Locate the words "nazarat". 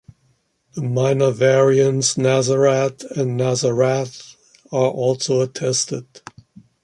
2.15-3.03